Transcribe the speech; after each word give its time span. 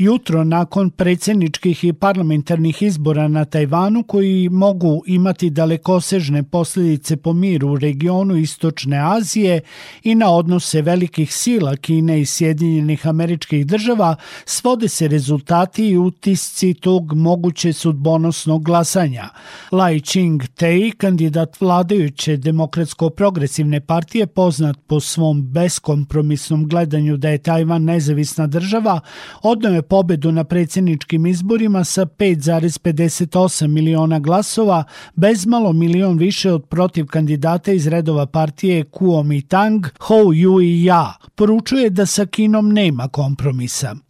Jutro 0.00 0.44
nakon 0.44 0.90
predsjedničkih 0.90 1.84
i 1.84 1.92
parlamentarnih 1.92 2.82
izbora 2.82 3.28
na 3.28 3.44
Tajvanu 3.44 4.02
koji 4.02 4.48
mogu 4.48 5.02
imati 5.06 5.50
dalekosežne 5.50 6.42
posljedice 6.42 7.16
po 7.16 7.32
miru 7.32 7.68
u 7.68 7.78
regionu 7.78 8.36
Istočne 8.36 8.98
Azije 9.16 9.60
i 10.02 10.14
na 10.14 10.30
odnose 10.30 10.82
velikih 10.82 11.34
sila 11.34 11.76
Kine 11.76 12.20
i 12.20 12.26
Sjedinjenih 12.26 13.06
američkih 13.06 13.66
država, 13.66 14.16
svode 14.44 14.88
se 14.88 15.08
rezultati 15.08 15.88
i 15.88 15.98
utisci 15.98 16.74
tog 16.74 17.12
moguće 17.14 17.72
sudbonosnog 17.72 18.64
glasanja. 18.64 19.28
Lai 19.72 20.00
Ching-te, 20.00 20.90
kandidat 20.96 21.60
vladajuće 21.60 22.36
demokratsko-progresivne 22.36 23.80
partije, 23.80 24.26
poznat 24.26 24.76
po 24.86 25.00
svom 25.00 25.42
beskompromisnom 25.52 26.68
gledanju 26.68 27.16
da 27.16 27.28
je 27.28 27.38
Tajvan 27.38 27.84
nezavisna 27.84 28.46
država, 28.46 29.00
odnao 29.42 29.72
je 29.72 29.87
pobedu 29.88 30.32
na 30.32 30.44
predsjedničkim 30.44 31.26
izborima 31.26 31.84
sa 31.84 32.06
5,58 32.06 33.66
miliona 33.66 34.18
glasova, 34.18 34.84
bezmalo 35.14 35.72
milion 35.72 36.18
više 36.18 36.52
od 36.52 36.64
protiv 36.64 37.06
kandidata 37.06 37.72
iz 37.72 37.86
redova 37.86 38.26
partije 38.26 38.84
Kuomintang, 38.84 39.86
Hou 40.00 40.32
Yui 40.32 40.84
Ja. 40.84 41.14
Poručuje 41.34 41.90
da 41.90 42.06
sa 42.06 42.26
Kinom 42.26 42.72
nema 42.72 43.08
kompromisa. 43.08 44.07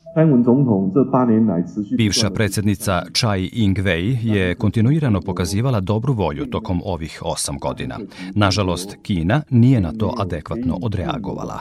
Bivša 1.96 2.30
predsjednica 2.30 3.02
Chai 3.14 3.50
Ing-wei 3.52 4.16
je 4.22 4.54
kontinuirano 4.54 5.20
pokazivala 5.20 5.80
dobru 5.80 6.12
volju 6.12 6.46
tokom 6.46 6.82
ovih 6.84 7.22
osam 7.24 7.58
godina. 7.58 7.98
Nažalost, 8.34 8.96
Kina 9.02 9.42
nije 9.50 9.80
na 9.80 9.92
to 9.92 10.14
adekvatno 10.18 10.78
odreagovala. 10.82 11.58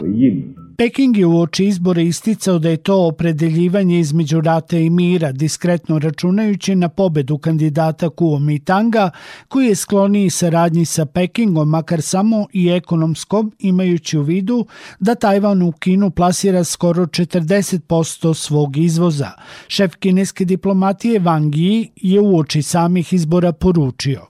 Peking 0.78 1.18
je 1.18 1.26
u 1.26 1.42
oči 1.42 1.66
izbora 1.66 2.02
isticao 2.02 2.60
da 2.60 2.70
je 2.70 2.78
to 2.78 3.08
opredeljivanje 3.08 4.00
između 4.00 4.42
rata 4.42 4.78
i 4.78 4.90
mira, 4.90 5.32
diskretno 5.32 6.00
računajući 6.00 6.76
na 6.76 6.90
pobedu 6.90 7.38
kandidata 7.38 8.10
Kuomitanga, 8.10 9.10
koji 9.48 9.68
je 9.68 9.76
skloniji 9.76 10.30
saradnji 10.30 10.86
sa 10.86 11.06
Pekingom, 11.06 11.70
makar 11.70 12.02
samo 12.02 12.46
i 12.54 12.70
ekonomskom, 12.70 13.52
imajući 13.60 14.18
u 14.18 14.22
vidu 14.22 14.66
da 15.00 15.16
Tajvan 15.16 15.62
u 15.62 15.72
Kinu 15.72 16.12
plasira 16.12 16.64
skoro 16.64 17.06
40% 17.06 18.34
svog 18.48 18.78
izvoza. 18.78 19.32
Šef 19.68 19.96
kineske 19.96 20.46
diplomatije 20.46 21.20
Wang 21.20 21.52
Yi 21.56 21.90
je 21.96 22.20
u 22.20 22.40
oči 22.40 22.62
samih 22.62 23.14
izbora 23.14 23.52
poručio. 23.52 24.28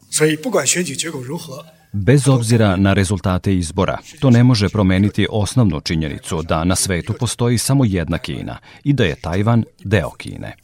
Bez 1.93 2.27
obzira 2.27 2.75
na 2.75 2.93
rezultate 2.93 3.55
izbora, 3.55 3.97
to 4.19 4.29
ne 4.29 4.43
može 4.43 4.69
promeniti 4.69 5.27
osnovnu 5.31 5.81
činjenicu 5.81 6.41
da 6.41 6.63
na 6.63 6.75
svetu 6.75 7.13
postoji 7.19 7.57
samo 7.57 7.85
jedna 7.85 8.17
Kina 8.17 8.57
i 8.83 8.93
da 8.93 9.03
je 9.03 9.15
Tajvan 9.15 9.63
deo 9.83 10.11
Kine. 10.11 10.55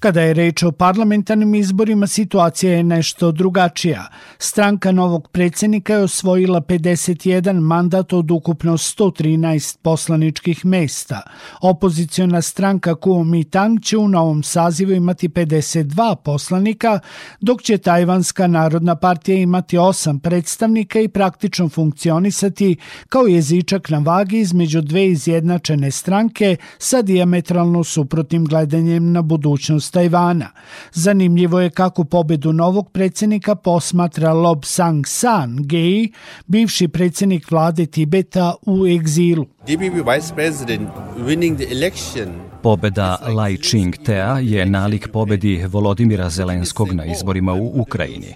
Kada 0.00 0.20
je 0.22 0.34
reč 0.34 0.62
o 0.62 0.70
parlamentarnim 0.72 1.54
izborima, 1.54 2.06
situacija 2.06 2.72
je 2.72 2.82
nešto 2.82 3.32
drugačija. 3.32 4.06
Stranka 4.38 4.92
novog 4.92 5.28
predsednika 5.28 5.94
je 5.94 6.02
osvojila 6.02 6.60
51 6.60 7.60
mandat 7.60 8.12
od 8.12 8.30
ukupno 8.30 8.72
113 8.72 9.78
poslaničkih 9.82 10.66
mesta. 10.66 11.22
Opoziciona 11.60 12.42
stranka 12.42 12.94
Kuomintang 12.94 13.82
će 13.82 13.96
u 13.98 14.08
novom 14.08 14.42
sazivu 14.42 14.92
imati 14.92 15.28
52 15.28 16.16
poslanika, 16.24 17.00
dok 17.40 17.62
će 17.62 17.78
Tajvanska 17.78 18.46
narodna 18.46 18.96
partija 18.96 19.38
imati 19.38 19.76
8 19.76 20.20
predstavnika 20.20 21.00
i 21.00 21.08
praktično 21.08 21.68
funkcionisati 21.68 22.76
kao 23.08 23.26
jezičak 23.26 23.90
na 23.90 23.98
vagi 23.98 24.38
između 24.38 24.80
dve 24.80 25.06
izjednačene 25.06 25.90
stranke 25.90 26.56
sa 26.78 27.02
diametralno 27.02 27.84
suprotnim 27.84 28.44
gledanjem 28.44 29.12
na 29.12 29.22
budućnost 29.22 29.87
Tajvana. 29.90 30.50
Zanimljivo 30.92 31.60
je 31.60 31.70
kako 31.70 32.04
pobedu 32.04 32.52
novog 32.52 32.92
predsjednika 32.92 33.54
posmatra 33.54 34.32
Lob 34.32 34.64
Sang 34.64 35.06
San 35.06 35.56
Gei, 35.60 36.12
bivši 36.46 36.88
predsjednik 36.88 37.50
vlade 37.50 37.86
Tibeta 37.86 38.54
u 38.66 38.86
egzilu. 38.86 39.46
DPP 39.66 40.14
vice 40.14 40.34
president 40.34 40.88
winning 41.16 41.56
the 41.56 41.66
election 41.72 42.28
Pobeda 42.62 43.18
Lai 43.34 43.56
Ching-tea 43.56 44.38
je 44.42 44.66
nalik 44.66 45.08
pobedi 45.12 45.64
Volodimira 45.68 46.30
Zelenskog 46.30 46.92
na 46.92 47.04
izborima 47.04 47.52
u 47.54 47.80
Ukrajini. 47.80 48.34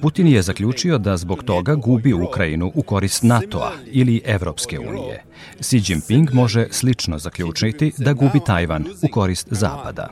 Putin 0.00 0.26
je 0.26 0.42
zaključio 0.42 0.98
da 0.98 1.16
zbog 1.16 1.42
toga 1.42 1.74
gubi 1.74 2.12
Ukrajinu 2.12 2.72
u 2.74 2.82
korist 2.82 3.22
NATO-a 3.22 3.70
ili 3.86 4.22
Evropske 4.24 4.78
unije. 4.78 5.24
Xi 5.60 5.82
Jinping 5.88 6.32
može 6.32 6.66
slično 6.70 7.18
zaključiti 7.18 7.92
da 7.98 8.12
gubi 8.12 8.40
Tajvan 8.46 8.84
u 9.02 9.08
korist 9.12 9.46
Zapada. 9.50 10.08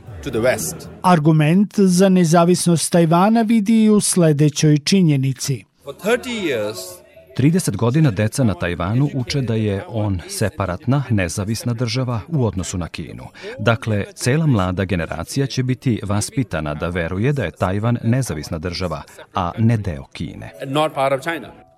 Argument 1.02 1.74
za 1.78 2.08
nezavisnost 2.08 2.92
Tajvana 2.92 3.42
vidi 3.42 3.84
i 3.84 3.90
u 3.90 4.00
sledećoj 4.00 4.78
činjenici. 4.78 5.64
For 5.84 5.94
30 5.94 6.18
years, 6.26 7.01
30 7.38 7.76
godina 7.76 8.10
deca 8.10 8.44
na 8.44 8.54
Tajvanu 8.54 9.08
uče 9.14 9.40
da 9.40 9.54
je 9.54 9.84
on 9.88 10.20
separatna, 10.28 11.02
nezavisna 11.10 11.74
država 11.74 12.20
u 12.28 12.46
odnosu 12.46 12.78
na 12.78 12.88
Kinu. 12.88 13.24
Dakle, 13.58 14.04
cela 14.14 14.46
mlada 14.46 14.84
generacija 14.84 15.46
će 15.46 15.62
biti 15.62 16.00
vaspitana 16.02 16.74
da 16.74 16.88
veruje 16.88 17.32
da 17.32 17.44
je 17.44 17.50
Tajvan 17.50 17.98
nezavisna 18.04 18.58
država, 18.58 19.02
a 19.34 19.52
ne 19.58 19.76
deo 19.76 20.04
Kine. 20.12 20.52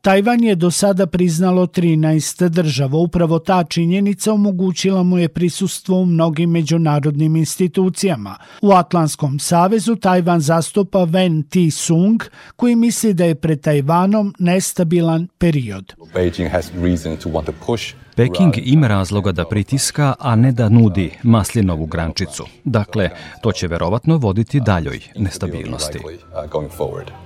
Tajvan 0.04 0.44
je 0.44 0.54
do 0.54 0.70
sada 0.70 1.06
priznalo 1.06 1.66
13 1.66 2.48
država. 2.48 2.98
Upravo 2.98 3.38
ta 3.38 3.64
činjenica 3.64 4.32
omogućila 4.32 5.02
mu 5.02 5.18
je 5.18 5.28
prisustvo 5.28 6.00
u 6.00 6.06
mnogim 6.06 6.50
međunarodnim 6.50 7.36
institucijama. 7.36 8.36
U 8.62 8.72
Atlantskom 8.72 9.38
savezu 9.38 9.96
Tajvan 9.96 10.40
zastupa 10.40 10.98
Wen 10.98 11.48
Ti-sung, 11.48 12.22
koji 12.56 12.76
misli 12.76 13.14
da 13.14 13.24
je 13.24 13.34
pred 13.34 13.60
Tajvanom 13.60 14.34
nestabilan 14.38 15.28
period. 15.38 15.94
Beijing 16.14 16.50
has 16.50 16.70
reason 16.82 17.16
to 17.16 17.28
want 17.28 17.44
to 17.44 17.52
push 17.66 17.94
Peking 18.16 18.54
ima 18.56 18.88
razloga 18.88 19.32
da 19.32 19.44
pritiska, 19.44 20.14
a 20.18 20.36
ne 20.36 20.52
da 20.52 20.68
nudi 20.68 21.10
maslinovu 21.22 21.86
grančicu. 21.86 22.44
Dakle, 22.64 23.10
to 23.42 23.52
će 23.52 23.68
verovatno 23.68 24.16
voditi 24.16 24.60
daljoj 24.60 25.00
nestabilnosti. 25.16 25.98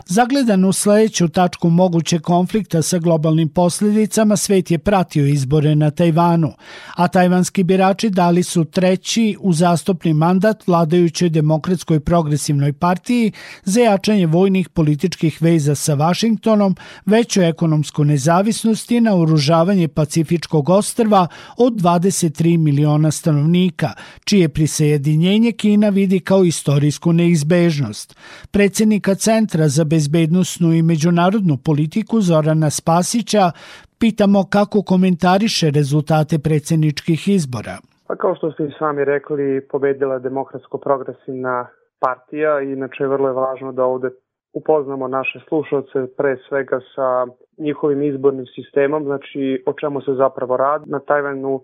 Zagledan 0.06 0.64
u 0.64 0.72
sledeću 0.72 1.28
tačku 1.28 1.70
mogućeg 1.70 2.22
konflikta 2.22 2.82
sa 2.82 2.98
globalnim 2.98 3.48
posljedicama, 3.48 4.36
svet 4.36 4.70
je 4.70 4.78
pratio 4.78 5.26
izbore 5.26 5.74
na 5.74 5.90
Tajvanu, 5.90 6.52
a 6.96 7.08
tajvanski 7.08 7.62
birači 7.62 8.10
dali 8.10 8.42
su 8.42 8.64
treći 8.64 9.36
uzastopni 9.40 10.14
mandat 10.14 10.66
vladajućoj 10.66 11.28
demokratskoj 11.28 12.00
progresivnoj 12.00 12.72
partiji 12.72 13.32
za 13.64 13.80
jačanje 13.80 14.26
vojnih 14.26 14.68
političkih 14.68 15.42
veza 15.42 15.74
sa 15.74 15.94
Vašingtonom, 15.94 16.76
veću 17.06 17.42
ekonomsku 17.42 18.04
nezavisnost 18.04 18.90
i 18.90 19.00
naoružavanje 19.00 19.88
Pacifičkog 19.88 20.68
ostrva 20.78 21.26
od 21.58 21.72
23 21.72 22.58
miliona 22.58 23.10
stanovnika, 23.10 23.88
čije 24.24 24.48
prisajedinjenje 24.48 25.52
Kina 25.52 25.88
vidi 25.88 26.20
kao 26.20 26.44
istorijsku 26.44 27.12
neizbežnost. 27.12 28.16
Predsjednika 28.50 29.14
Centra 29.14 29.68
za 29.68 29.84
bezbednostnu 29.84 30.72
i 30.74 30.82
međunarodnu 30.82 31.56
politiku 31.64 32.20
Zorana 32.20 32.70
Spasića 32.70 33.50
pitamo 33.98 34.44
kako 34.50 34.82
komentariše 34.82 35.70
rezultate 35.70 36.38
predsjedničkih 36.38 37.28
izbora. 37.28 37.76
Pa 38.06 38.16
kao 38.16 38.34
što 38.34 38.52
ste 38.52 38.64
i 38.64 38.72
sami 38.78 39.04
rekli, 39.04 39.66
pobedila 39.70 40.14
je 40.14 40.20
demokratsko-progresivna 40.20 41.66
partija 42.00 42.60
inače 42.60 43.06
vrlo 43.06 43.28
je 43.28 43.34
važno 43.34 43.72
da 43.72 43.84
ovde 43.84 44.10
upoznamo 44.52 45.08
naše 45.08 45.40
slušalce 45.48 46.06
pre 46.16 46.36
svega 46.48 46.80
sa 46.94 47.26
njihovim 47.58 48.02
izbornim 48.02 48.46
sistemom, 48.46 49.04
znači 49.04 49.62
o 49.66 49.72
čemu 49.72 50.00
se 50.00 50.14
zapravo 50.14 50.56
radi. 50.56 50.90
Na 50.90 50.98
Tajvanu 51.00 51.54
uh, 51.54 51.62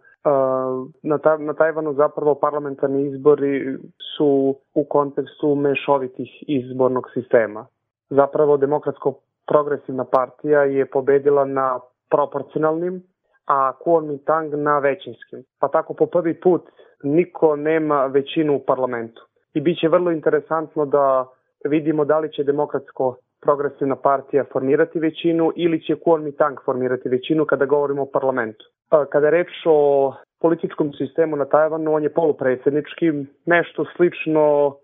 na, 1.03 1.19
ta, 1.19 1.37
na 1.37 1.55
Tajvanu 1.55 1.95
zapravo 1.95 2.35
parlamentarni 2.35 3.07
izbori 3.07 3.79
su 4.17 4.57
u 4.75 4.85
kontekstu 4.85 5.55
mešovitih 5.55 6.31
izbornog 6.49 7.11
sistema. 7.15 7.67
Zapravo 8.11 8.57
demokratsko-progresivna 8.57 10.05
partija 10.05 10.65
je 10.65 10.87
pobedila 10.87 11.45
na 11.45 11.81
proporcionalnim, 12.11 13.03
a 13.47 13.73
Kuomintang 13.73 14.55
na 14.55 14.79
većinskim. 14.79 15.45
Pa 15.61 15.69
tako 15.69 15.95
po 15.95 16.07
prvi 16.07 16.41
put 16.41 16.63
niko 17.03 17.57
nema 17.57 18.07
većinu 18.07 18.57
u 18.57 18.65
parlamentu. 18.67 19.27
I 19.55 19.61
bit 19.61 19.81
će 19.81 19.89
vrlo 19.89 20.11
interesantno 20.11 20.87
da 20.87 21.27
vidimo 21.65 22.05
da 22.05 22.19
li 22.19 22.33
će 22.33 22.45
demokratsko 22.45 23.17
progresivna 23.41 23.97
partija 23.97 24.45
formirati 24.53 24.99
većinu 24.99 25.53
ili 25.57 25.83
će 25.83 25.97
Kuomintang 26.05 26.59
formirati 26.65 27.09
većinu 27.09 27.45
kada 27.45 27.65
govorimo 27.65 28.03
o 28.03 28.11
parlamentu. 28.13 28.65
A, 28.91 29.05
Kada 29.05 29.27
je 29.27 29.31
reč 29.31 29.49
o 29.67 30.13
političkom 30.41 30.93
sistemu 30.93 31.37
na 31.37 31.45
Tajvanu, 31.45 31.95
on 31.95 32.03
je 32.03 32.13
polupredsjednički, 32.13 33.13
nešto 33.47 33.85
slično 33.97 34.77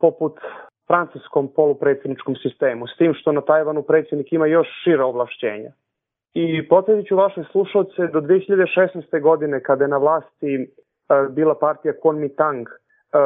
poput 0.00 0.38
francuskom 0.86 1.48
polupredsjedničkom 1.56 2.34
sistemu, 2.36 2.86
s 2.86 2.96
tim 2.96 3.14
što 3.14 3.32
na 3.32 3.40
Tajvanu 3.40 3.82
predsjednik 3.82 4.32
ima 4.32 4.46
još 4.46 4.68
šira 4.84 5.04
ovlašćenja. 5.06 5.72
I 6.34 6.68
podsjetit 6.68 7.06
ću 7.08 7.16
vaše 7.16 7.42
slušalce, 7.52 8.06
do 8.12 8.20
2016. 8.20 9.20
godine 9.20 9.62
kada 9.62 9.84
je 9.84 9.88
na 9.88 9.96
vlasti 9.96 10.54
e, 10.54 10.66
bila 11.30 11.54
partija 11.54 11.94
Kuomintang, 12.02 12.68
e, 13.14 13.18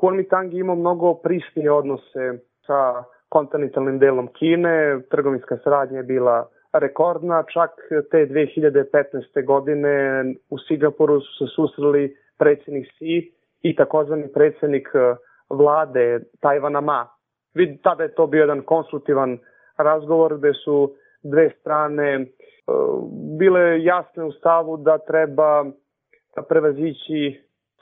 Kuomintang 0.00 0.54
ima 0.54 0.74
mnogo 0.74 1.14
prisnije 1.14 1.72
odnose 1.72 2.38
sa 2.66 3.04
kontinentalnim 3.28 3.98
delom 3.98 4.28
Kine, 4.32 5.00
trgovinska 5.10 5.58
saradnja 5.64 5.96
je 5.96 6.02
bila 6.02 6.48
rekordna, 6.72 7.42
čak 7.52 7.70
te 8.10 8.26
2015. 8.26 9.44
godine 9.44 10.24
u 10.50 10.58
Singapuru 10.58 11.20
su 11.20 11.32
se 11.38 11.52
susreli 11.54 12.16
predsednik 12.38 12.86
Xi 12.86 13.32
i 13.62 13.76
takozvani 13.76 14.32
predsednik 14.32 14.88
vlade 15.50 16.20
Tajvana 16.40 16.80
Ma. 16.80 17.06
Tada 17.82 18.02
je 18.02 18.14
to 18.14 18.26
bio 18.26 18.40
jedan 18.40 18.62
konsultivan 18.62 19.38
razgovor 19.76 20.38
gde 20.38 20.52
su 20.64 20.94
dve 21.22 21.50
strane 21.60 22.26
bile 23.38 23.82
jasne 23.82 24.24
u 24.24 24.32
stavu 24.32 24.76
da 24.76 24.98
treba 24.98 25.64
prevazići 26.48 27.40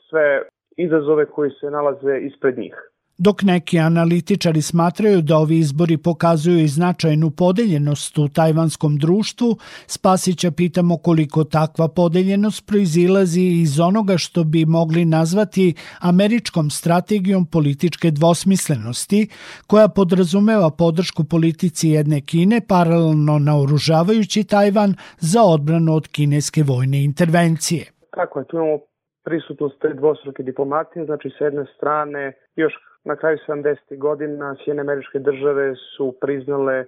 sve 0.08 0.42
izazove 0.76 1.26
koji 1.26 1.50
se 1.60 1.66
nalaze 1.70 2.18
ispred 2.28 2.58
njih. 2.58 2.74
Dok 3.18 3.42
neki 3.42 3.78
analitičari 3.78 4.62
smatraju 4.62 5.22
da 5.22 5.36
ovi 5.36 5.58
izbori 5.58 5.96
pokazuju 5.96 6.58
i 6.58 6.68
značajnu 6.68 7.30
podeljenost 7.30 8.18
u 8.18 8.28
tajvanskom 8.28 8.96
društvu, 8.96 9.56
Spasića 9.86 10.50
pitamo 10.50 10.96
koliko 10.96 11.44
takva 11.44 11.88
podeljenost 11.88 12.66
proizilazi 12.66 13.40
iz 13.40 13.80
onoga 13.80 14.18
što 14.18 14.44
bi 14.44 14.64
mogli 14.66 15.04
nazvati 15.04 15.74
američkom 16.00 16.70
strategijom 16.70 17.46
političke 17.46 18.10
dvosmislenosti, 18.10 19.28
koja 19.66 19.88
podrazumeva 19.88 20.70
podršku 20.70 21.24
politici 21.24 21.88
jedne 21.88 22.20
Kine 22.20 22.60
paralelno 22.68 23.38
naoružavajući 23.38 24.44
Tajvan 24.44 24.94
za 25.18 25.42
odbranu 25.42 25.94
od 25.94 26.08
kineske 26.08 26.62
vojne 26.62 27.04
intervencije. 27.04 27.84
Kako 28.10 28.38
je, 28.38 28.44
tu 28.46 28.56
imamo 28.56 28.78
prisutnost 29.24 29.80
te 29.80 29.88
dvostruke 29.88 30.42
diplomatije, 30.42 31.04
znači 31.04 31.30
s 31.30 31.40
jedne 31.40 31.66
strane 31.76 32.32
još 32.56 32.74
Na 33.04 33.16
kraju 33.16 33.38
70. 33.48 33.98
godina 33.98 34.56
Sjene 34.64 34.80
američke 34.80 35.18
države 35.18 35.74
su 35.96 36.14
priznale 36.20 36.84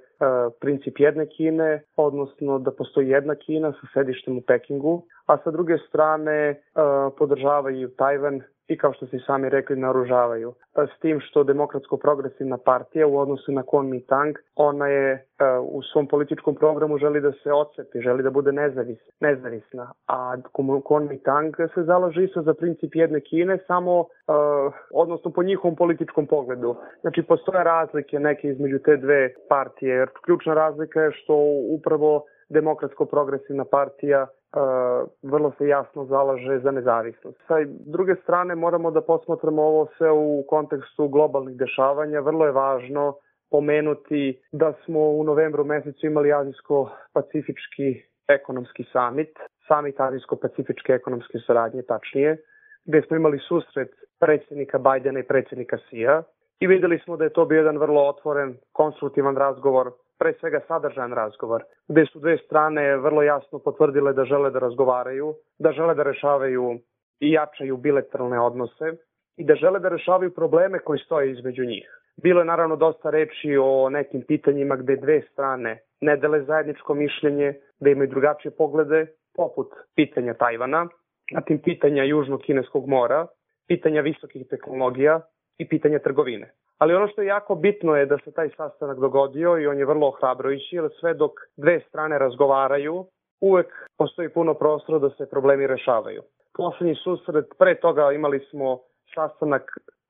princip 0.61 0.95
jedne 0.99 1.27
Kine, 1.27 1.83
odnosno 1.97 2.59
da 2.59 2.71
postoji 2.71 3.09
jedna 3.09 3.35
Kina 3.35 3.73
sa 3.73 3.87
sedištem 3.95 4.39
u 4.39 4.43
Pekingu, 4.47 5.03
a 5.27 5.39
sa 5.45 5.51
druge 5.51 5.79
strane 5.89 6.51
uh, 6.51 7.13
podržavaju 7.19 7.89
Tajvan 7.89 8.43
i 8.69 8.79
kao 8.79 8.93
što 8.93 9.07
ste 9.07 9.19
sami 9.27 9.49
rekli 9.49 9.77
naoružavaju. 9.77 10.55
S 10.77 11.01
tim 11.01 11.21
što 11.21 11.45
demokratsko-progresivna 11.45 12.59
partija 12.65 13.07
u 13.07 13.19
odnosu 13.19 13.53
na 13.53 13.63
Kuomintang, 13.63 14.37
ona 14.57 14.87
je 14.87 15.13
e, 15.13 15.19
u 15.61 15.83
svom 15.83 16.07
političkom 16.07 16.55
programu 16.55 16.99
želi 16.99 17.21
da 17.21 17.33
se 17.33 17.53
ocepi, 17.53 18.01
želi 18.01 18.23
da 18.23 18.31
bude 18.31 18.53
nezavis, 18.53 18.99
nezavisna, 19.21 19.93
a 20.09 20.37
Kuomintang 20.85 21.57
se 21.75 21.83
zalaže 21.83 22.25
isto 22.25 22.43
za 22.43 22.55
princip 22.55 22.95
jedne 22.95 23.21
Kine, 23.21 23.59
samo 23.67 24.01
uh, 24.01 24.07
odnosno 24.91 25.31
po 25.31 25.43
njihovom 25.43 25.77
političkom 25.77 26.27
pogledu. 26.27 26.77
Znači 27.01 27.23
postoje 27.23 27.65
razlike 27.65 28.19
neke 28.19 28.49
između 28.49 28.79
te 28.79 28.97
dve 28.97 29.35
partije, 29.49 30.04
jer 30.05 30.11
ključna 30.25 30.55
razlika 30.55 31.01
je 31.01 31.13
što 31.13 31.35
upravo 31.79 32.25
demokratsko-progresivna 32.49 33.65
partija 33.65 34.27
vrlo 35.23 35.53
se 35.59 35.69
jasno 35.69 36.05
zalaže 36.05 36.59
za 36.63 36.71
nezavisnost. 36.71 37.39
Sa 37.49 37.55
druge 37.87 38.15
strane 38.23 38.55
moramo 38.55 38.91
da 38.91 39.01
posmatramo 39.01 39.63
ovo 39.63 39.87
sve 39.97 40.11
u 40.11 40.45
kontekstu 40.49 41.09
globalnih 41.09 41.57
dešavanja. 41.57 42.21
Vrlo 42.21 42.47
je 42.47 42.53
važno 42.53 43.15
pomenuti 43.51 44.41
da 44.53 44.73
smo 44.85 45.01
u 45.01 45.25
novembru 45.25 45.65
mesecu 45.65 46.07
imali 46.07 46.33
Azijsko-Pacifički 46.33 48.03
ekonomski 48.29 48.85
samit, 48.93 49.39
samit 49.69 50.01
Azijsko-Pacifičke 50.01 50.95
ekonomske 50.95 51.39
saradnje, 51.47 51.83
tačnije, 51.83 52.37
gde 52.85 53.03
smo 53.03 53.17
imali 53.17 53.39
susret 53.49 53.91
predsjednika 54.21 54.79
Bajdena 54.79 55.21
i 55.21 55.29
predsjednika 55.33 55.79
Sija 55.91 56.23
i 56.61 56.67
videli 56.67 56.99
smo 56.99 57.17
da 57.17 57.25
je 57.25 57.33
to 57.33 57.45
bio 57.45 57.59
jedan 57.59 57.79
vrlo 57.79 58.09
otvoren, 58.09 58.57
konstruktivan 58.73 59.37
razgovor 59.37 59.91
pre 60.19 60.33
svega 60.41 60.61
sadržajan 60.69 61.13
razgovor, 61.13 61.63
gde 61.89 62.07
su 62.07 62.19
dve 62.19 62.39
strane 62.39 62.97
vrlo 62.97 63.23
jasno 63.23 63.59
potvrdile 63.59 64.13
da 64.13 64.25
žele 64.25 64.51
da 64.51 64.59
razgovaraju, 64.59 65.35
da 65.59 65.73
žele 65.73 65.95
da 65.95 66.03
rešavaju 66.03 66.79
i 67.21 67.33
jačaju 67.33 67.77
bilateralne 67.77 68.41
odnose 68.41 68.93
i 69.37 69.45
da 69.45 69.55
žele 69.55 69.81
da 69.81 69.89
rešavaju 69.89 70.35
probleme 70.35 70.79
koji 70.79 70.99
stoje 70.99 71.33
između 71.33 71.65
njih. 71.65 72.01
Bilo 72.23 72.41
je 72.41 72.45
naravno 72.45 72.77
dosta 72.77 73.11
reči 73.11 73.57
o 73.63 73.91
nekim 73.91 74.23
pitanjima 74.29 74.77
gde 74.77 74.97
dve 74.97 75.23
strane 75.33 75.79
ne 76.01 76.17
dele 76.17 76.43
zajedničko 76.43 76.95
mišljenje, 76.95 77.55
da 77.81 77.91
imaju 77.91 78.09
drugačije 78.09 78.53
poglede, 78.57 79.07
poput 79.37 79.69
pitanja 79.95 80.35
Tajvana, 80.35 80.87
zatim 81.35 81.59
pitanja 81.59 82.05
Južnog 82.05 82.41
kineskog 82.41 82.89
mora, 82.89 83.27
pitanja 83.67 84.01
visokih 84.01 84.47
tehnologija 84.51 85.21
i 85.59 85.69
pitanja 85.69 85.99
trgovine. 85.99 86.51
Ali 86.79 86.95
ono 86.95 87.09
što 87.09 87.23
je 87.23 87.27
jako 87.27 87.55
bitno 87.55 87.97
je 87.97 88.07
da 88.07 88.19
se 88.25 88.33
taj 88.33 88.49
sastanak 88.57 88.99
dogodio 88.99 89.59
i 89.59 89.67
on 89.67 89.79
je 89.79 89.85
vrlo 89.85 90.09
ohrabrujući, 90.09 90.77
jer 90.77 90.89
sve 91.01 91.15
dok 91.15 91.33
dve 91.57 91.81
strane 91.89 92.19
razgovaraju, 92.19 93.07
uvek 93.41 93.67
postoji 93.99 94.29
puno 94.29 94.55
prostora 94.55 94.99
da 94.99 95.11
se 95.11 95.31
problemi 95.31 95.67
rešavaju. 95.67 96.23
Poslednji 96.57 96.95
susret, 96.95 97.45
pre 97.59 97.75
toga 97.75 98.13
imali 98.13 98.41
smo 98.51 98.79
sastanak 99.15 99.63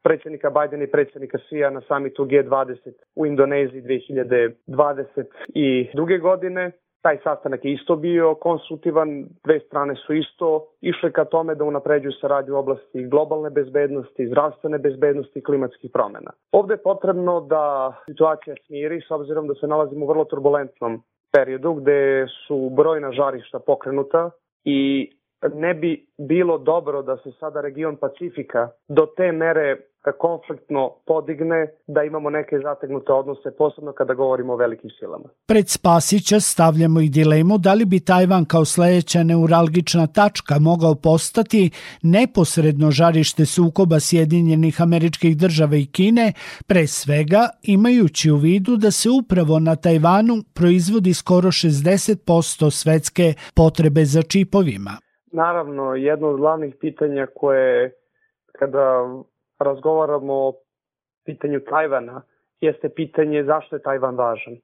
predsjednika 0.03 0.51
Bajdena 0.51 0.85
i 0.85 0.91
predsjednika 0.91 1.39
Sija 1.49 1.71
na 1.71 1.81
samitu 1.89 2.25
G20 2.25 2.93
u 3.17 3.27
Indoneziji 3.27 3.83
2022. 3.83 6.21
godine 6.21 6.73
Taj 7.05 7.19
sastanak 7.25 7.65
je 7.65 7.73
isto 7.73 7.97
bio 7.97 8.35
konsultivan, 8.35 9.27
dve 9.45 9.61
strane 9.61 9.95
su 10.07 10.15
isto 10.15 10.67
išle 10.81 11.13
ka 11.13 11.25
tome 11.25 11.55
da 11.55 11.65
unapređuju 11.65 12.13
saradnju 12.13 12.55
u 12.55 12.59
oblasti 12.59 13.05
globalne 13.07 13.51
bezbednosti, 13.51 14.29
zdravstvene 14.29 14.79
bezbednosti 14.79 15.39
i 15.39 15.43
klimatskih 15.43 15.91
promena. 15.93 16.31
Ovde 16.53 16.75
je 16.75 16.83
potrebno 16.83 17.41
da 17.41 17.95
situacija 18.07 18.57
smiri 18.67 19.01
s 19.01 19.11
obzirom 19.11 19.49
da 19.49 19.55
se 19.55 19.67
nalazimo 19.67 20.05
u 20.05 20.09
vrlo 20.09 20.25
turbulentnom 20.25 21.03
periodu 21.33 21.75
gde 21.75 22.27
su 22.47 22.71
brojna 22.71 23.13
žarišta 23.13 23.59
pokrenuta 23.59 24.31
i 24.65 25.11
ne 25.55 25.75
bi 25.75 26.07
bilo 26.19 26.59
dobro 26.59 27.03
da 27.03 27.17
se 27.17 27.33
sada 27.41 27.61
region 27.61 27.97
Pacifika 27.97 28.69
do 28.89 29.07
te 29.17 29.33
mere 29.33 29.77
konfliktno 30.13 30.93
podigne 31.07 31.69
da 31.87 32.03
imamo 32.03 32.31
neke 32.31 32.59
zategnute 32.59 33.13
odnose, 33.13 33.51
posebno 33.59 33.93
kada 33.93 34.15
govorimo 34.15 34.53
o 34.53 34.57
velikim 34.57 34.91
silama. 34.99 35.29
Pred 35.47 35.69
Spasića 35.69 36.41
stavljamo 36.41 37.01
i 37.01 37.09
dilemu 37.09 37.59
da 37.59 37.75
li 37.75 37.85
bi 37.85 38.01
Tajvan 38.01 38.45
kao 38.45 38.65
sledeća 38.65 39.23
neuralgična 39.23 40.07
tačka 40.07 40.59
mogao 40.59 40.95
postati 40.95 41.71
neposredno 42.03 42.91
žarište 42.91 43.47
sukoba 43.47 44.01
Sjedinjenih 44.01 44.83
američkih 44.83 45.37
država 45.37 45.77
i 45.77 45.87
Kine, 45.87 46.33
pre 46.67 46.87
svega 46.87 47.49
imajući 47.63 48.31
u 48.31 48.37
vidu 48.37 48.77
da 48.77 48.91
se 48.91 49.09
upravo 49.11 49.59
na 49.59 49.77
Tajvanu 49.77 50.35
proizvodi 50.55 51.15
skoro 51.15 51.49
60% 51.49 52.71
svetske 52.71 53.35
potrebe 53.55 54.05
za 54.05 54.23
čipovima. 54.23 55.05
Naravno, 55.35 55.95
jedno 55.95 56.29
od 56.29 56.37
glavnih 56.37 56.75
pitanja 56.81 57.27
koje 57.35 57.93
kada 58.53 59.07
razgovaramo 59.59 60.35
o 60.35 60.53
pitanju 61.25 61.61
Tajvana 61.61 62.23
jeste 62.61 62.89
pitanje 62.89 63.45
zašto 63.45 63.77
je 63.77 63.83
Tajvan 63.83 64.17
važan. 64.17 64.55
E, 64.55 64.61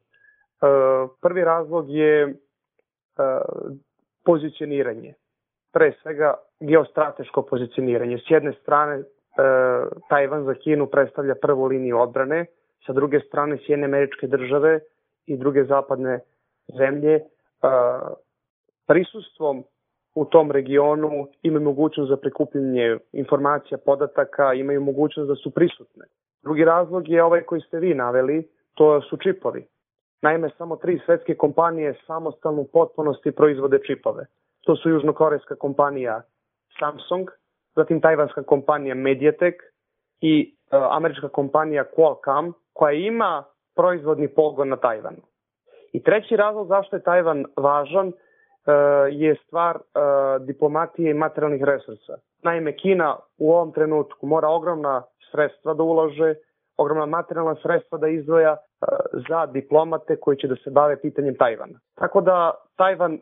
prvi 1.22 1.44
razlog 1.44 1.90
je 1.90 2.22
e, 2.22 2.34
pozicioniranje. 4.24 5.14
Pre 5.72 5.92
svega 6.02 6.34
geostrateško 6.60 7.42
pozicioniranje. 7.42 8.18
S 8.18 8.30
jedne 8.30 8.52
strane 8.62 8.96
e, 8.96 9.04
Tajvan 10.08 10.44
za 10.44 10.54
Kinu 10.54 10.86
predstavlja 10.86 11.34
prvu 11.34 11.66
liniju 11.66 11.98
odbrane, 11.98 12.46
sa 12.86 12.92
druge 12.92 13.20
strane 13.20 13.58
Sjedne 13.66 13.84
američke 13.84 14.26
države 14.26 14.80
i 15.26 15.36
druge 15.36 15.64
zapadne 15.64 16.20
zemlje 16.78 17.20
prisustvom 18.86 19.64
u 20.14 20.24
tom 20.24 20.50
regionu 20.50 21.28
imaju 21.42 21.64
mogućnost 21.64 22.08
za 22.08 22.16
prikupljanje 22.16 22.98
informacija, 23.12 23.78
podataka, 23.78 24.54
imaju 24.54 24.80
mogućnost 24.80 25.28
da 25.28 25.34
su 25.34 25.50
prisutne. 25.50 26.04
Drugi 26.42 26.64
razlog 26.64 27.08
je 27.08 27.22
ovaj 27.22 27.42
koji 27.42 27.60
ste 27.60 27.78
vi 27.78 27.94
naveli, 27.94 28.48
to 28.74 29.00
su 29.00 29.16
čipovi. 29.16 29.66
Naime, 30.22 30.50
samo 30.58 30.76
tri 30.76 31.00
svetske 31.06 31.34
kompanije 31.34 31.94
samostalno 32.06 32.60
u 32.60 32.68
potpunosti 32.72 33.32
proizvode 33.32 33.78
čipove. 33.86 34.26
To 34.60 34.76
su 34.76 34.90
južnokorejska 34.90 35.56
kompanija 35.56 36.22
Samsung, 36.78 37.28
zatim 37.76 38.00
tajvanska 38.00 38.42
kompanija 38.42 38.94
Mediatek 38.94 39.54
i 40.20 40.54
uh, 40.72 40.78
američka 40.90 41.28
kompanija 41.28 41.84
Qualcomm, 41.96 42.52
koja 42.72 42.92
ima 42.92 43.44
proizvodni 43.76 44.28
pogon 44.28 44.68
na 44.68 44.76
Tajvanu. 44.76 45.22
I 45.92 46.02
treći 46.02 46.36
razlog 46.36 46.66
zašto 46.68 46.96
je 46.96 47.02
Tajvan 47.02 47.44
važan 47.56 48.08
E, 48.08 48.12
je 49.10 49.36
stvar 49.46 49.76
e, 49.76 49.80
diplomatije 50.40 51.10
i 51.10 51.14
materijalnih 51.14 51.62
resursa. 51.64 52.16
Naime, 52.42 52.76
Kina 52.76 53.16
u 53.38 53.52
ovom 53.52 53.72
trenutku 53.72 54.26
mora 54.26 54.48
ogromna 54.48 55.02
sredstva 55.30 55.74
da 55.74 55.82
ulože, 55.82 56.34
ogromna 56.76 57.06
materijalna 57.06 57.54
sredstva 57.62 57.98
da 57.98 58.08
izdvoja 58.08 58.52
e, 58.52 58.86
za 59.28 59.46
diplomate 59.46 60.16
koji 60.16 60.36
će 60.36 60.48
da 60.48 60.56
se 60.56 60.70
bave 60.70 61.00
pitanjem 61.00 61.36
Tajvana. 61.36 61.78
Tako 61.94 62.20
da 62.20 62.54
Tajvan 62.76 63.18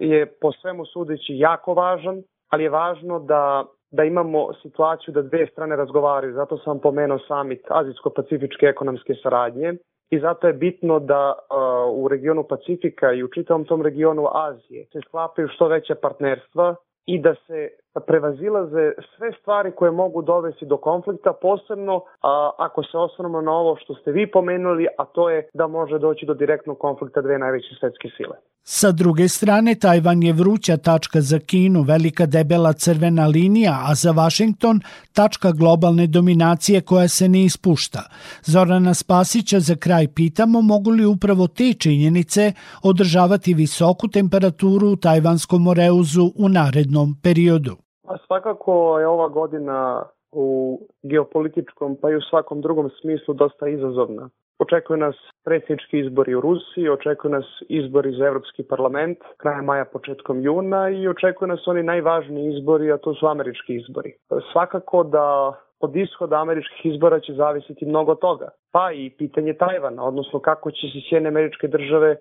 je 0.00 0.26
po 0.40 0.52
svemu 0.52 0.84
sudeći 0.86 1.38
jako 1.38 1.74
važan, 1.74 2.22
ali 2.50 2.62
je 2.62 2.70
važno 2.70 3.18
da 3.18 3.64
da 3.96 4.04
imamo 4.04 4.52
situaciju 4.62 5.14
da 5.14 5.22
dve 5.22 5.46
strane 5.46 5.76
razgovaraju. 5.76 6.34
Zato 6.34 6.58
sam 6.58 6.80
pomenuo 6.80 7.18
samit 7.18 7.62
Azijsko-Pacifičke 7.68 8.66
ekonomske 8.66 9.14
saradnje 9.22 9.72
i 10.10 10.18
zato 10.18 10.46
je 10.46 10.52
bitno 10.52 10.98
da 10.98 11.32
uh, 11.32 12.04
u 12.04 12.08
regionu 12.08 12.44
Pacifika 12.48 13.12
i 13.12 13.22
u 13.22 13.28
čitavom 13.28 13.64
tom 13.64 13.82
regionu 13.82 14.26
Azije 14.32 14.86
se 14.92 15.00
sklapaju 15.08 15.48
što 15.48 15.68
veća 15.68 15.94
partnerstva 15.94 16.74
i 17.06 17.18
da 17.18 17.34
se 17.46 17.68
prevazilaze 18.00 18.92
sve 19.16 19.32
stvari 19.40 19.72
koje 19.76 19.90
mogu 19.90 20.22
dovesti 20.22 20.66
do 20.66 20.76
konflikta, 20.76 21.32
posebno 21.32 22.04
a, 22.22 22.50
ako 22.58 22.82
se 22.82 22.98
osnovimo 22.98 23.40
na 23.40 23.52
ovo 23.52 23.76
što 23.76 23.94
ste 23.94 24.12
vi 24.12 24.30
pomenuli, 24.30 24.86
a 24.98 25.04
to 25.04 25.30
je 25.30 25.48
da 25.54 25.66
može 25.66 25.98
doći 25.98 26.26
do 26.26 26.34
direktnog 26.34 26.78
konflikta 26.78 27.20
dve 27.20 27.38
najveće 27.38 27.74
svetske 27.80 28.08
sile. 28.16 28.36
Sa 28.66 28.92
druge 28.92 29.28
strane, 29.28 29.74
Tajvan 29.74 30.22
je 30.22 30.32
vruća 30.32 30.76
tačka 30.76 31.20
za 31.20 31.38
Kinu, 31.38 31.82
velika 31.82 32.26
debela 32.26 32.72
crvena 32.72 33.26
linija, 33.26 33.82
a 33.88 33.94
za 33.94 34.10
Washington 34.10 34.80
tačka 35.12 35.52
globalne 35.52 36.06
dominacije 36.06 36.80
koja 36.80 37.08
se 37.08 37.28
ne 37.28 37.44
ispušta. 37.44 38.02
Zorana 38.42 38.94
Spasića 38.94 39.60
za 39.60 39.74
kraj 39.76 40.08
pitamo 40.14 40.62
mogu 40.62 40.90
li 40.90 41.04
upravo 41.04 41.46
te 41.46 41.72
činjenice 41.72 42.52
održavati 42.82 43.54
visoku 43.54 44.08
temperaturu 44.08 44.88
u 44.88 44.96
Tajvanskom 44.96 45.62
moreuzu 45.62 46.32
u 46.36 46.48
narednom 46.48 47.16
periodu. 47.22 47.83
Svakako 48.26 48.98
je 48.98 49.06
ova 49.06 49.28
godina 49.28 50.02
u 50.32 50.78
geopolitičkom 51.02 51.96
pa 52.02 52.10
i 52.10 52.16
u 52.16 52.20
svakom 52.20 52.60
drugom 52.60 52.90
smislu 53.00 53.34
dosta 53.34 53.68
izazovna. 53.68 54.28
Očekuje 54.58 54.96
nas 54.96 55.16
predsjednički 55.44 55.98
izbori 55.98 56.34
u 56.34 56.40
Rusiji, 56.40 56.88
očekuje 56.88 57.32
nas 57.32 57.44
izbori 57.68 58.12
za 58.12 58.26
Evropski 58.26 58.62
parlament 58.62 59.18
krajem 59.36 59.64
maja, 59.64 59.84
početkom 59.84 60.40
juna 60.40 60.90
i 60.90 61.08
očekuje 61.08 61.48
nas 61.48 61.66
oni 61.66 61.82
najvažniji 61.82 62.54
izbori, 62.54 62.92
a 62.92 62.98
to 62.98 63.14
su 63.14 63.26
američki 63.26 63.74
izbori. 63.74 64.12
Svakako 64.52 65.02
da 65.02 65.52
od 65.80 65.96
ishoda 65.96 66.36
američkih 66.36 66.92
izbora 66.92 67.20
će 67.20 67.32
zavisiti 67.32 67.86
mnogo 67.86 68.14
toga. 68.14 68.48
Pa 68.72 68.92
i 68.92 69.10
pitanje 69.18 69.54
Tajvana, 69.54 70.04
odnosno 70.04 70.40
kako 70.40 70.70
će 70.70 70.86
se 70.92 71.00
sjene 71.08 71.28
američke 71.28 71.68
države 71.68 72.10
e, 72.10 72.18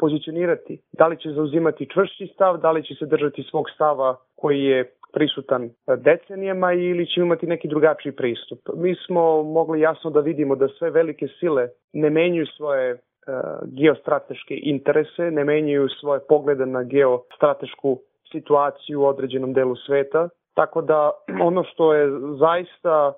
pozicionirati. 0.00 0.80
Da 0.92 1.06
li 1.06 1.16
će 1.16 1.30
zauzimati 1.30 1.90
čvršći 1.92 2.26
stav, 2.34 2.56
da 2.56 2.70
li 2.70 2.84
će 2.84 2.94
se 2.94 3.06
držati 3.06 3.42
svog 3.50 3.70
stava 3.74 4.16
koji 4.36 4.64
je 4.64 4.92
prisutan 5.12 5.70
decenijama 5.98 6.72
ili 6.72 7.06
ćemo 7.06 7.26
imati 7.26 7.46
neki 7.46 7.68
drugačiji 7.68 8.12
pristup. 8.12 8.58
Mi 8.74 8.94
smo 9.06 9.42
mogli 9.42 9.80
jasno 9.80 10.10
da 10.10 10.20
vidimo 10.20 10.56
da 10.56 10.68
sve 10.68 10.90
velike 10.90 11.26
sile 11.40 11.68
ne 11.92 12.10
menjuju 12.10 12.46
svoje 12.46 12.98
geostrateške 13.64 14.58
interese, 14.62 15.30
ne 15.30 15.44
menjaju 15.44 15.88
svoje 16.00 16.20
poglede 16.28 16.66
na 16.66 16.82
geostratešku 16.82 17.98
situaciju 18.32 19.00
u 19.00 19.06
određenom 19.06 19.52
delu 19.52 19.76
sveta, 19.76 20.28
tako 20.54 20.82
da 20.82 21.10
ono 21.48 21.64
što 21.64 21.94
je 21.94 22.10
zaista 22.38 23.12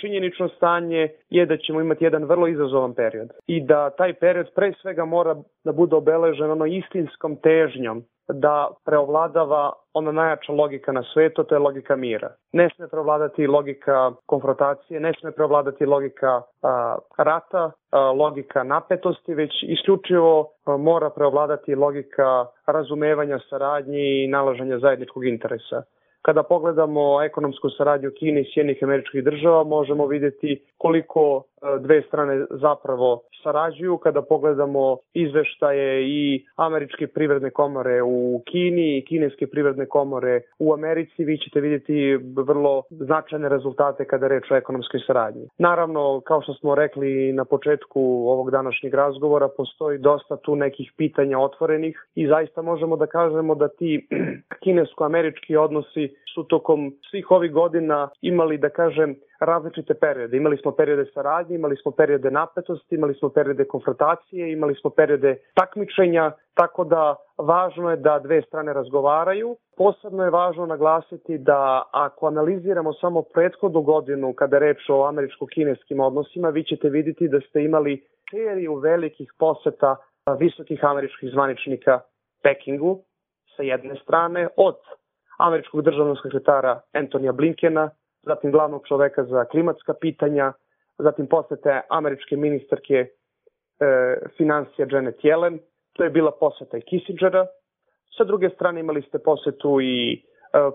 činjenično 0.00 0.48
stanje 0.48 1.08
je 1.30 1.46
da 1.46 1.56
ćemo 1.56 1.80
imati 1.80 2.04
jedan 2.04 2.24
vrlo 2.24 2.46
izazovan 2.48 2.94
period 2.94 3.30
i 3.46 3.60
da 3.60 3.90
taj 3.90 4.14
period 4.14 4.46
pre 4.54 4.72
svega 4.82 5.04
mora 5.04 5.36
da 5.64 5.72
bude 5.72 5.96
obeležen 5.96 6.50
ono 6.50 6.66
istinskom 6.66 7.36
težnjom 7.36 8.04
da 8.28 8.70
preovladava 8.84 9.72
ona 9.94 10.12
najjača 10.12 10.52
logika 10.52 10.92
na 10.92 11.02
svetu, 11.02 11.44
to 11.44 11.54
je 11.54 11.58
logika 11.58 11.96
mira. 11.96 12.30
Ne 12.52 12.68
sme 12.76 12.88
preovladati 12.88 13.46
logika 13.46 14.12
konfrontacije, 14.26 15.00
ne 15.00 15.12
sme 15.20 15.32
preovladati 15.32 15.86
logika 15.86 16.42
a, 16.62 16.96
rata, 17.18 17.70
a, 17.90 18.00
logika 18.10 18.62
napetosti, 18.62 19.34
već 19.34 19.50
isključivo 19.62 20.48
a, 20.64 20.76
mora 20.76 21.10
preovladati 21.10 21.74
logika 21.74 22.46
razumevanja, 22.66 23.38
saradnji 23.50 24.24
i 24.24 24.28
nalaženja 24.28 24.78
zajedničkog 24.78 25.26
interesa. 25.26 25.82
Kada 26.24 26.42
pogledamo 26.42 27.22
ekonomsku 27.22 27.70
saradnju 27.70 28.10
Kine 28.18 28.40
i 28.40 28.50
Sjednih 28.54 28.78
američkih 28.82 29.24
država, 29.24 29.64
možemo 29.64 30.06
vidjeti 30.06 30.60
koliko 30.78 31.42
dve 31.80 32.02
strane 32.02 32.46
zapravo 32.50 33.20
sarađuju. 33.42 33.98
Kada 33.98 34.22
pogledamo 34.22 34.96
izveštaje 35.14 36.08
i 36.08 36.44
američke 36.56 37.06
privredne 37.06 37.50
komore 37.50 38.02
u 38.02 38.42
Kini 38.46 38.98
i 38.98 39.04
kineske 39.04 39.46
privredne 39.46 39.86
komore 39.86 40.40
u 40.58 40.72
Americi, 40.72 41.24
vi 41.24 41.38
ćete 41.38 41.60
vidjeti 41.60 42.16
vrlo 42.46 42.82
značajne 42.90 43.48
rezultate 43.48 44.04
kada 44.04 44.28
reč 44.28 44.50
o 44.50 44.56
ekonomskoj 44.56 45.00
saradnji. 45.06 45.48
Naravno, 45.58 46.20
kao 46.20 46.42
što 46.42 46.54
smo 46.54 46.74
rekli 46.74 47.32
na 47.32 47.44
početku 47.44 48.00
ovog 48.28 48.50
današnjeg 48.50 48.94
razgovora, 48.94 49.48
postoji 49.56 49.98
dosta 49.98 50.36
tu 50.36 50.56
nekih 50.56 50.92
pitanja 50.96 51.38
otvorenih 51.38 52.06
i 52.14 52.26
zaista 52.26 52.62
možemo 52.62 52.96
da 52.96 53.06
kažemo 53.06 53.54
da 53.54 53.68
ti 53.68 54.08
kinesko-američki 54.64 55.56
odnosi 55.56 56.08
su 56.34 56.42
tokom 56.42 56.92
svih 57.10 57.30
ovih 57.30 57.52
godina 57.52 58.08
imali, 58.20 58.58
da 58.58 58.68
kažem, 58.68 59.16
različite 59.40 59.94
periode. 59.94 60.36
Imali 60.36 60.56
smo 60.56 60.72
periode 60.72 61.04
saradnje, 61.14 61.54
imali 61.54 61.76
smo 61.76 61.90
periode 61.90 62.30
napetosti, 62.30 62.94
imali 62.94 63.14
smo 63.14 63.28
periode 63.28 63.64
konfrontacije, 63.64 64.52
imali 64.52 64.74
smo 64.74 64.90
periode 64.90 65.36
takmičenja, 65.54 66.32
tako 66.54 66.84
da 66.84 67.16
važno 67.38 67.90
je 67.90 67.96
da 67.96 68.18
dve 68.18 68.42
strane 68.42 68.72
razgovaraju. 68.72 69.56
Posebno 69.76 70.24
je 70.24 70.30
važno 70.30 70.66
naglasiti 70.66 71.38
da 71.38 71.82
ako 71.92 72.26
analiziramo 72.26 72.92
samo 72.92 73.22
prethodnu 73.22 73.82
godinu 73.82 74.32
kada 74.32 74.58
reč 74.58 74.88
o 74.88 75.04
američko-kineskim 75.06 76.00
odnosima, 76.00 76.48
vi 76.48 76.64
ćete 76.64 76.88
vidjeti 76.88 77.28
da 77.28 77.40
ste 77.40 77.64
imali 77.64 78.04
seriju 78.30 78.74
velikih 78.74 79.32
poseta 79.38 79.96
visokih 80.38 80.84
američkih 80.84 81.30
zvaničnika 81.30 82.00
Pekingu 82.42 83.02
sa 83.56 83.62
jedne 83.62 83.96
strane 84.02 84.48
od 84.56 84.76
američkog 85.38 85.82
državnog 85.82 86.16
sekretara 86.22 86.80
Antonija 86.92 87.32
Blinkena, 87.32 87.90
zatim 88.26 88.52
glavnog 88.52 88.82
čoveka 88.88 89.24
za 89.24 89.44
klimatska 89.44 89.94
pitanja, 90.00 90.52
zatim 90.98 91.26
posete 91.26 91.80
američke 91.88 92.36
ministarke 92.36 92.94
e, 92.94 93.06
financija 94.36 94.86
Janet 94.90 95.16
Yellen, 95.22 95.58
to 95.92 96.04
je 96.04 96.10
bila 96.10 96.30
poseta 96.40 96.76
i 96.78 96.82
Kissingera. 96.82 97.46
Sa 98.16 98.24
druge 98.24 98.50
strane 98.50 98.80
imali 98.80 99.02
ste 99.02 99.18
posetu 99.18 99.80
i 99.80 100.12
e, 100.12 100.18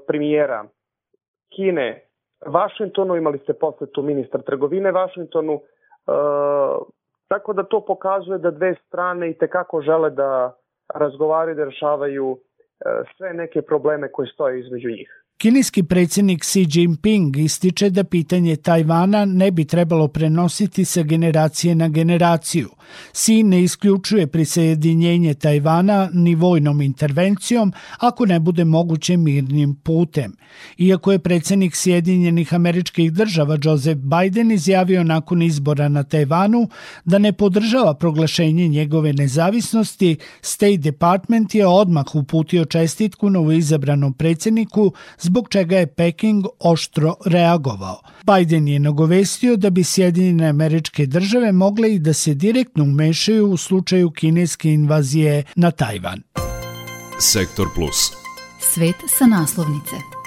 premijera 0.08 0.66
Kine 1.56 2.06
Vašingtonu, 2.46 3.16
imali 3.16 3.40
ste 3.40 3.54
posetu 3.54 4.02
ministar 4.02 4.42
trgovine 4.42 4.92
Vašingtonu, 4.92 5.54
e, 5.54 5.62
tako 7.28 7.54
da 7.54 7.64
to 7.64 7.86
pokazuje 7.86 8.38
da 8.38 8.52
dve 8.52 8.76
strane 8.88 9.30
i 9.30 9.38
tekako 9.38 9.82
žele 9.82 10.10
da 10.10 10.56
razgovaraju 10.96 11.56
da 11.56 11.66
rešavaju 11.66 12.38
e, 12.38 13.04
sve 13.18 13.34
neke 13.34 13.62
probleme 13.62 14.12
koje 14.12 14.28
stoje 14.28 14.60
između 14.60 14.90
njih. 14.90 15.24
Kineski 15.40 15.84
predsjednik 15.84 16.42
Xi 16.42 16.66
Jinping 16.74 17.38
ističe 17.38 17.90
da 17.90 18.04
pitanje 18.04 18.56
Tajvana 18.56 19.26
ne 19.26 19.52
bi 19.52 19.66
trebalo 19.66 20.08
prenositi 20.08 20.86
sa 20.86 21.02
generacije 21.02 21.76
na 21.76 21.88
generaciju. 21.88 22.70
Xi 23.14 23.44
ne 23.44 23.64
isključuje 23.64 24.28
prisjedinjenje 24.28 25.34
Tajvana 25.34 26.10
ni 26.14 26.36
vojnom 26.36 26.82
intervencijom 26.82 27.74
ako 28.00 28.26
ne 28.26 28.40
bude 28.40 28.66
moguće 28.66 29.18
mirnim 29.18 29.76
putem. 29.76 30.36
Iako 30.78 31.12
je 31.12 31.20
predsjednik 31.20 31.76
Sjedinjenih 31.76 32.54
američkih 32.54 33.14
država 33.14 33.58
Joseph 33.64 34.02
Biden 34.02 34.52
izjavio 34.52 35.04
nakon 35.04 35.42
izbora 35.42 35.90
na 35.90 36.04
Tajvanu 36.04 36.70
da 37.06 37.18
ne 37.18 37.34
podržava 37.34 37.94
proglašenje 37.94 38.68
njegove 38.68 39.14
nezavisnosti, 39.14 40.18
State 40.42 40.78
Department 40.78 41.56
je 41.56 41.68
odmah 41.68 42.16
uputio 42.16 42.66
čestitku 42.66 43.30
novoizabranom 43.30 44.14
predsjedniku 44.14 44.94
zbog 45.30 45.50
čega 45.50 45.78
je 45.78 45.88
Peking 45.88 46.46
oštro 46.60 47.16
reagovao. 47.26 48.02
Biden 48.24 48.68
je 48.68 48.80
nagovestio 48.80 49.58
da 49.58 49.70
bi 49.70 49.84
Sjedinjene 49.84 50.48
američke 50.48 51.06
države 51.06 51.52
mogle 51.52 51.94
i 51.96 52.00
da 52.00 52.14
se 52.14 52.34
direktno 52.34 52.84
umešaju 52.84 53.52
u 53.52 53.58
slučaju 53.58 54.12
kineske 54.12 54.74
invazije 54.74 55.44
na 55.56 55.72
Tajvan. 55.72 56.22
Sektor 57.20 57.68
Plus. 57.76 58.12
Svet 58.74 58.96
sa 59.18 59.26
naslovnice. 59.26 60.19